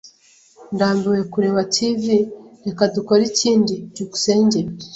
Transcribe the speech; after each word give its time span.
Ndambiwe 0.73 1.19
kureba 1.33 1.61
TV. 1.75 2.03
Reka 2.65 2.83
dukore 2.95 3.23
ikindi. 3.31 3.73
byukusenge 3.91 4.59